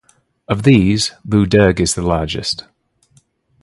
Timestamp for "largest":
2.01-2.63